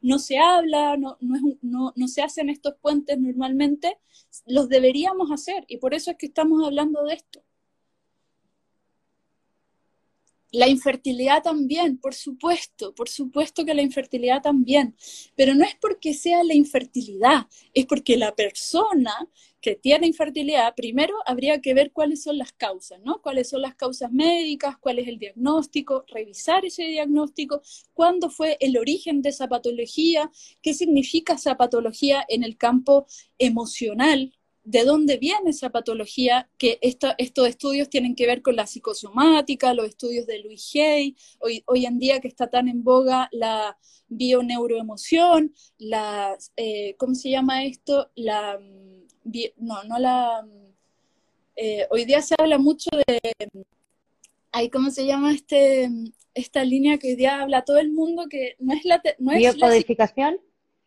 [0.00, 3.98] no se habla, no, no, no, se hacen estos puentes normalmente,
[4.46, 7.42] los deberíamos hacer y por eso es que estamos hablando de esto.
[10.52, 14.94] La infertilidad también, por supuesto, por supuesto que la infertilidad también,
[15.34, 19.28] pero no es porque sea la infertilidad, es porque la persona
[19.62, 23.22] que tiene infertilidad, primero habría que ver cuáles son las causas, ¿no?
[23.22, 27.62] Cuáles son las causas médicas, cuál es el diagnóstico, revisar ese diagnóstico,
[27.94, 33.06] cuándo fue el origen de esa patología, qué significa esa patología en el campo
[33.38, 39.74] emocional, de dónde viene esa patología, que estos estudios tienen que ver con la psicosomática,
[39.74, 43.76] los estudios de Louis Hay, hoy, en día que está tan en boga la
[44.08, 48.10] bioneuroemoción, la, eh, ¿cómo se llama esto?
[48.14, 48.58] La,
[49.56, 50.46] no, no la,
[51.56, 53.18] eh, hoy día se habla mucho de,
[54.52, 55.90] ay, ¿cómo se llama este,
[56.34, 59.02] esta línea que hoy día habla todo el mundo, que no es la...
[59.18, 59.32] No.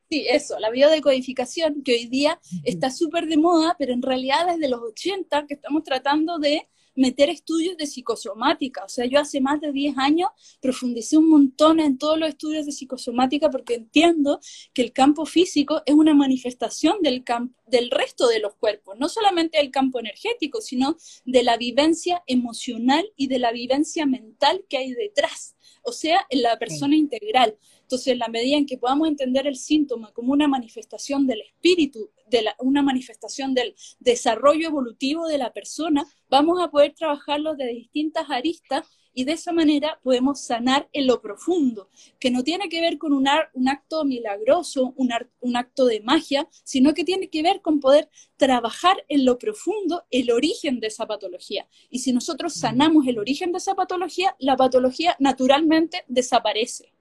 [0.10, 4.70] Sí, eso, la biodecodificación, que hoy día está súper de moda, pero en realidad desde
[4.70, 8.84] los 80 que estamos tratando de meter estudios de psicosomática.
[8.84, 10.30] O sea, yo hace más de 10 años
[10.62, 14.40] profundicé un montón en todos los estudios de psicosomática porque entiendo
[14.74, 17.24] que el campo físico es una manifestación del,
[17.68, 23.06] del resto de los cuerpos, no solamente del campo energético, sino de la vivencia emocional
[23.16, 25.56] y de la vivencia mental que hay detrás.
[25.84, 27.58] O sea, en la persona integral.
[27.86, 32.10] Entonces, en la medida en que podamos entender el síntoma como una manifestación del espíritu,
[32.28, 38.28] de una manifestación del desarrollo evolutivo de la persona, vamos a poder trabajarlo de distintas
[38.32, 42.98] aristas y de esa manera podemos sanar en lo profundo, que no tiene que ver
[42.98, 48.10] con un, acto milagroso, un, acto de magia, sino que tiene que ver con poder
[48.36, 51.68] trabajar en lo profundo el origen de esa patología.
[51.92, 56.95] Y si nosotros sanamos el origen de esa patología, la patología naturalmente desaparece.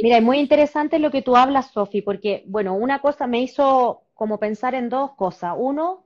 [0.00, 4.02] Mira, es muy interesante lo que tú hablas, Sofi, porque, bueno, una cosa me hizo
[4.14, 5.54] como pensar en dos cosas.
[5.56, 6.04] Uno,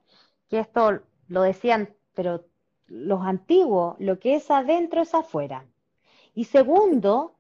[0.48, 2.44] que esto lo decían, pero
[2.86, 5.66] los antiguos, lo que es adentro es afuera.
[6.34, 7.36] Y segundo,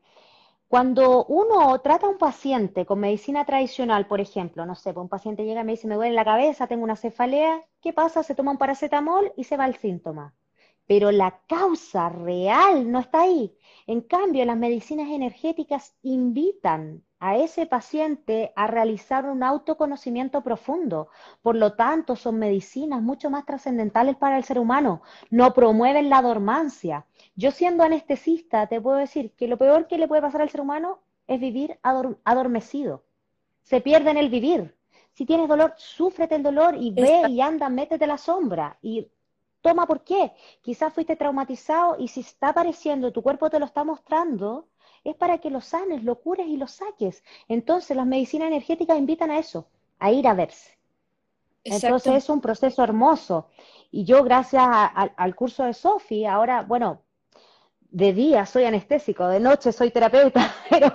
[0.68, 5.10] cuando uno trata a un paciente con medicina tradicional, por ejemplo, no sé, pues un
[5.10, 8.22] paciente llega y me dice, me duele la cabeza, tengo una cefalea, ¿qué pasa?
[8.24, 10.34] Se toma un paracetamol y se va el síntoma.
[10.86, 13.56] Pero la causa real no está ahí.
[13.86, 21.08] En cambio, las medicinas energéticas invitan a ese paciente a realizar un autoconocimiento profundo.
[21.40, 25.00] Por lo tanto, son medicinas mucho más trascendentales para el ser humano.
[25.30, 27.06] No promueven la dormancia.
[27.34, 30.60] Yo siendo anestesista, te puedo decir que lo peor que le puede pasar al ser
[30.60, 33.04] humano es vivir adormecido.
[33.62, 34.76] Se pierde en el vivir.
[35.14, 39.08] Si tienes dolor, súfrete el dolor y ve y anda, métete la sombra y
[39.64, 40.32] toma por qué.
[40.60, 44.68] Quizás fuiste traumatizado y si está apareciendo, tu cuerpo te lo está mostrando,
[45.02, 47.24] es para que lo sanes, lo cures y lo saques.
[47.48, 49.66] Entonces las medicinas energéticas invitan a eso,
[49.98, 50.78] a ir a verse.
[51.64, 53.48] Entonces es un proceso hermoso.
[53.90, 54.66] Y yo, gracias
[55.16, 57.00] al curso de Sofi, ahora, bueno,
[57.80, 60.94] de día soy anestésico, de noche soy terapeuta, pero,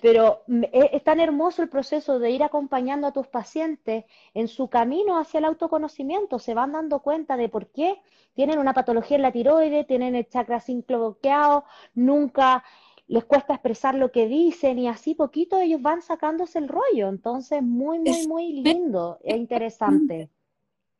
[0.00, 0.42] pero
[0.72, 5.38] es tan hermoso el proceso de ir acompañando a tus pacientes en su camino hacia
[5.38, 6.38] el autoconocimiento.
[6.38, 8.00] Se van dando cuenta de por qué
[8.34, 12.64] tienen una patología en la tiroide, tienen el chakra 5 bloqueado, nunca
[13.06, 17.08] les cuesta expresar lo que dicen y así poquito ellos van sacándose el rollo.
[17.08, 20.30] Entonces, muy, muy, muy lindo e interesante.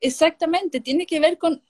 [0.02, 1.62] Exactamente, tiene que ver con,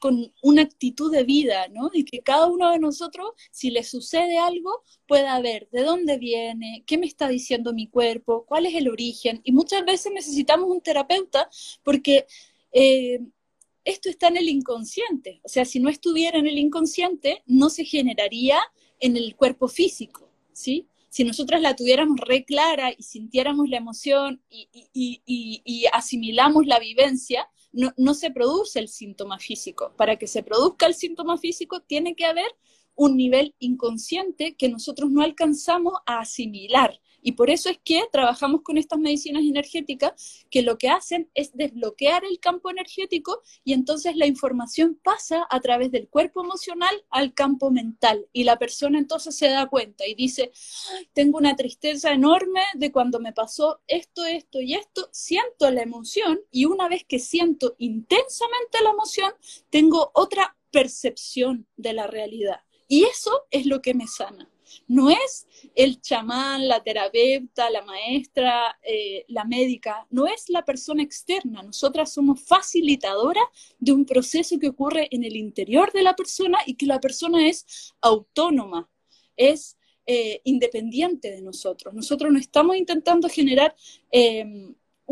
[0.43, 1.91] una actitud de vida, ¿no?
[1.93, 6.85] Y que cada uno de nosotros, si le sucede algo, pueda ver de dónde viene,
[6.87, 9.41] qué me está diciendo mi cuerpo, cuál es el origen.
[9.43, 11.49] Y muchas veces necesitamos un terapeuta
[11.83, 12.27] porque
[12.73, 13.21] eh,
[13.85, 15.41] esto está en el inconsciente.
[15.43, 18.61] O sea, si no estuviera en el inconsciente, no se generaría
[19.01, 20.31] en el cuerpo físico.
[20.53, 20.87] ¿sí?
[21.09, 27.93] Si nosotras la tuviéramos re clara y sintiéramos la emoción y, asimilamos la vivencia, no,
[27.97, 29.93] no se produce el síntoma físico.
[29.97, 32.51] Para que se produzca el síntoma físico, tiene que haber
[32.95, 37.01] un nivel inconsciente que nosotros no alcanzamos a asimilar.
[37.23, 41.51] Y por eso es que trabajamos con estas medicinas energéticas que lo que hacen es
[41.55, 47.35] desbloquear el campo energético y entonces la información pasa a través del cuerpo emocional al
[47.35, 48.27] campo mental.
[48.33, 50.53] Y la persona entonces se da cuenta y dice,
[51.13, 56.41] tengo una tristeza enorme de cuando me pasó esto, esto y esto, siento la emoción
[56.51, 59.33] y una vez que siento intensamente la emoción,
[59.71, 62.61] tengo otra percepción de la realidad.
[62.89, 64.51] Y eso es lo que me sana.
[64.87, 71.03] No es el chamán, la terapeuta, la maestra, eh, la médica, no es la persona
[71.03, 71.63] externa.
[71.63, 73.45] Nosotras somos facilitadoras
[73.79, 77.49] de un proceso que ocurre en el interior de la persona y que la persona
[77.49, 78.89] es autónoma,
[79.37, 81.95] es eh, independiente de nosotros.
[81.95, 83.77] Nosotros no estamos intentando generar
[84.11, 84.45] eh,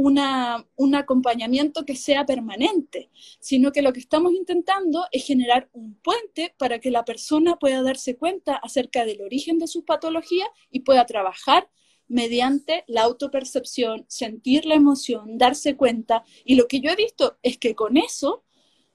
[0.01, 6.55] un acompañamiento que sea permanente, sino que lo que estamos intentando es generar un puente
[6.57, 11.05] para que la persona pueda darse cuenta acerca del origen de su patología y pueda
[11.05, 11.69] trabajar
[12.07, 16.23] mediante la autopercepción, sentir la emoción, darse cuenta.
[16.45, 18.45] Y lo que yo he visto es que con eso,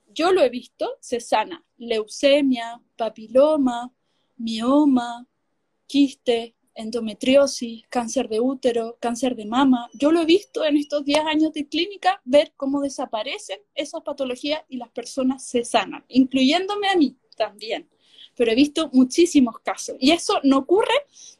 [0.07, 3.93] yo lo he visto, se sana leucemia, papiloma,
[4.37, 5.27] mioma,
[5.85, 9.89] quiste, endometriosis, cáncer de útero, cáncer de mama.
[9.93, 14.61] Yo lo he visto en estos 10 años de clínica, ver cómo desaparecen esas patologías
[14.69, 17.89] y las personas se sanan, incluyéndome a mí también.
[18.35, 19.95] Pero he visto muchísimos casos.
[19.99, 20.93] Y eso no ocurre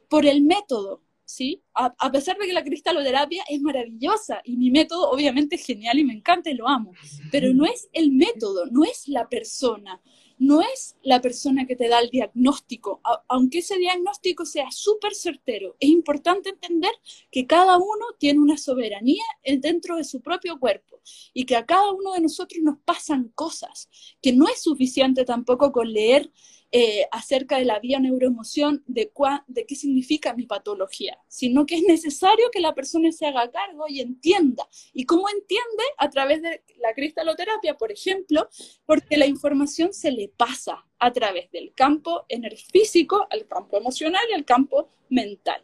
[0.07, 1.63] por el método, ¿sí?
[1.73, 5.97] A, a, pesar de que la cristaloterapia es maravillosa y mi método obviamente es genial
[5.97, 6.91] y me encanta y lo amo,
[7.31, 9.99] pero no es el método, no es la persona
[10.43, 15.75] no es la persona que te da el diagnóstico, aunque ese diagnóstico sea súper certero.
[15.79, 16.91] Es importante entender
[17.31, 19.23] que cada uno tiene una soberanía
[19.59, 21.01] dentro de su propio cuerpo
[21.33, 23.89] y que a cada uno de nosotros nos pasan cosas,
[24.21, 26.29] que no es suficiente tampoco con leer
[26.75, 29.11] eh, acerca de la vía neuroemoción, de,
[29.45, 33.85] de qué significa mi patología, sino que es necesario que la persona se haga cargo
[33.87, 34.67] y entienda.
[34.91, 35.83] ¿Y cómo entiende?
[35.99, 38.49] A través de la cristaloterapia, por ejemplo,
[38.87, 42.25] porque la información se le pasa a través del campo
[42.71, 45.63] físico al campo emocional y al campo mental.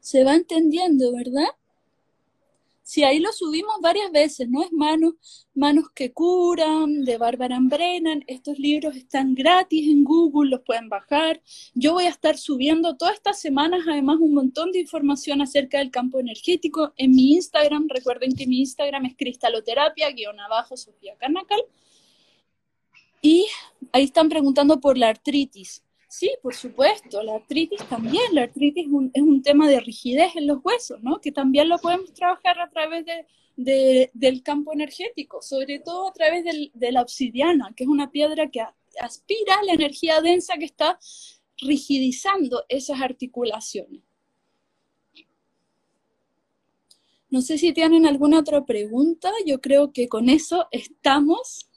[0.00, 1.48] Se va entendiendo, ¿verdad?
[2.84, 4.62] Sí, ahí lo subimos varias veces, ¿no?
[4.62, 5.14] Es Manos,
[5.54, 8.24] Manos que Curan, de Bárbara Brennan.
[8.26, 11.40] Estos libros están gratis en Google, los pueden bajar.
[11.74, 15.92] Yo voy a estar subiendo todas estas semanas, además, un montón de información acerca del
[15.92, 17.86] campo energético en mi Instagram.
[17.88, 21.62] Recuerden que mi Instagram es cristaloterapia, guion abajo, Sofía Canacal.
[23.22, 23.46] Y
[23.92, 25.84] ahí están preguntando por la artritis.
[26.12, 28.84] Sí, por supuesto, la artritis también, la artritis
[29.14, 31.22] es un, tema de rigidez en los huesos, ¿no?
[31.22, 33.06] Que también lo podemos trabajar a través
[33.56, 36.44] de, del campo energético, sobre todo a través
[36.74, 38.60] de la obsidiana, que es una piedra que
[39.00, 40.98] aspira la energía densa que está
[41.56, 44.02] rigidizando esas articulaciones.
[47.30, 51.70] No sé si tienen alguna otra pregunta, yo creo que con eso estamos.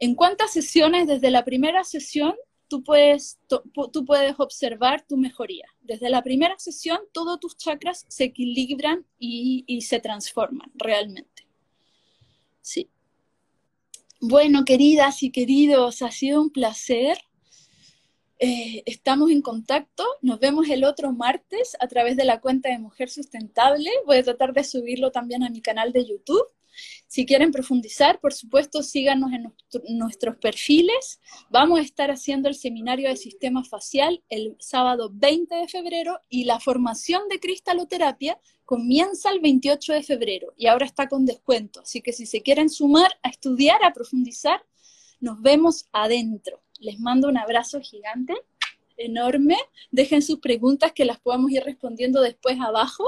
[0.00, 2.34] ¿En cuántas sesiones desde la primera sesión
[2.68, 5.66] tú puedes, tú puedes observar tu mejoría?
[5.80, 11.48] Desde la primera sesión todos tus chakras se equilibran y, se transforman realmente.
[12.60, 12.90] Sí.
[14.20, 17.18] Bueno, queridas y queridos, ha sido un placer.
[18.38, 20.04] Eh, estamos en contacto.
[20.22, 23.90] Nos vemos el otro martes a través de la cuenta de Mujer Sustentable.
[24.06, 26.46] Voy a tratar de subirlo también a mi canal de YouTube.
[27.08, 29.50] Si quieren profundizar, por supuesto, síganos en
[29.96, 31.20] nuestros perfiles.
[31.48, 36.44] Vamos a estar haciendo el seminario de sistema facial el sábado 20 de febrero y
[36.44, 41.80] la formación de cristaloterapia comienza el 28 de febrero y ahora está con descuento.
[41.80, 44.62] Así que si se quieren sumar a estudiar, a profundizar,
[45.18, 46.60] nos vemos adentro.
[46.78, 48.34] Les mando un abrazo gigante
[48.98, 49.56] enorme.
[49.90, 53.04] Dejen sus preguntas que las podamos ir respondiendo después abajo.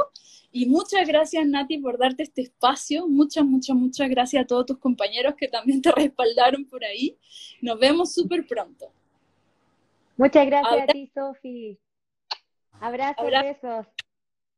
[0.52, 3.06] Y muchas gracias, Nati, por darte este espacio.
[3.06, 7.18] Muchas, muchas, muchas gracias a todos tus compañeros que también te respaldaron por ahí.
[7.60, 8.90] Nos vemos súper pronto.
[10.16, 11.78] Muchas gracias a ti, Sofi.
[12.80, 13.86] Abrazos, besos.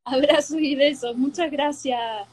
[0.05, 1.16] Abrazos y besos.
[1.16, 2.28] Muchas gracias.